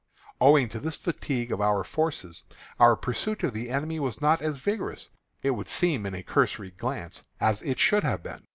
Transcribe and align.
Owing 0.41 0.67
to 0.69 0.79
this 0.79 0.95
fatigue 0.95 1.51
of 1.51 1.61
our 1.61 1.83
forces, 1.83 2.41
our 2.79 2.95
pursuit 2.95 3.43
of 3.43 3.53
the 3.53 3.69
enemy 3.69 3.99
was 3.99 4.19
not 4.19 4.41
as 4.41 4.57
vigorous, 4.57 5.09
it 5.43 5.51
would 5.51 5.67
seem 5.67 6.07
in 6.07 6.15
a 6.15 6.23
cursory 6.23 6.71
glance, 6.71 7.23
as 7.39 7.61
it 7.61 7.77
should 7.77 8.03
have 8.03 8.23
been. 8.23 8.47